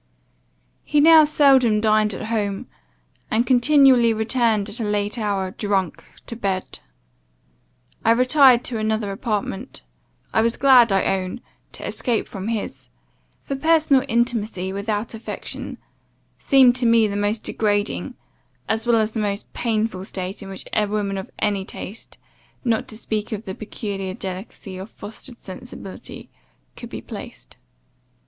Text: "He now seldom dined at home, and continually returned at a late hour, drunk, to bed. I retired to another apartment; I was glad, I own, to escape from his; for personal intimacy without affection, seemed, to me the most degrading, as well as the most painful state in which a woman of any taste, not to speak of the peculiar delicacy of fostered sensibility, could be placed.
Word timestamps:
"He 0.83 0.99
now 0.99 1.25
seldom 1.25 1.79
dined 1.79 2.15
at 2.15 2.25
home, 2.29 2.65
and 3.29 3.45
continually 3.45 4.13
returned 4.15 4.67
at 4.67 4.79
a 4.79 4.83
late 4.83 5.19
hour, 5.19 5.51
drunk, 5.51 6.03
to 6.25 6.35
bed. 6.35 6.79
I 8.03 8.09
retired 8.09 8.63
to 8.63 8.79
another 8.79 9.11
apartment; 9.11 9.83
I 10.33 10.41
was 10.41 10.57
glad, 10.57 10.91
I 10.91 11.03
own, 11.03 11.39
to 11.73 11.85
escape 11.87 12.27
from 12.27 12.47
his; 12.47 12.89
for 13.43 13.55
personal 13.55 14.03
intimacy 14.07 14.73
without 14.73 15.13
affection, 15.13 15.77
seemed, 16.39 16.75
to 16.77 16.87
me 16.87 17.05
the 17.05 17.15
most 17.15 17.43
degrading, 17.43 18.15
as 18.67 18.87
well 18.87 18.97
as 18.97 19.11
the 19.11 19.19
most 19.19 19.53
painful 19.53 20.03
state 20.05 20.41
in 20.41 20.49
which 20.49 20.65
a 20.73 20.87
woman 20.87 21.15
of 21.19 21.29
any 21.37 21.63
taste, 21.63 22.17
not 22.65 22.87
to 22.87 22.97
speak 22.97 23.31
of 23.31 23.45
the 23.45 23.53
peculiar 23.53 24.15
delicacy 24.15 24.77
of 24.77 24.89
fostered 24.89 25.37
sensibility, 25.37 26.31
could 26.75 26.89
be 26.89 27.01
placed. 27.01 27.57